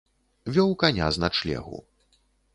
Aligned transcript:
Вёў 0.55 0.71
каня 0.85 1.11
з 1.19 1.23
начлегу. 1.25 1.85